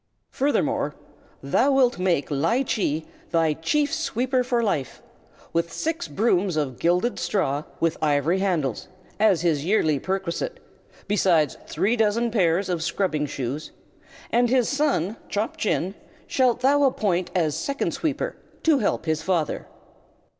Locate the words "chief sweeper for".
3.53-4.63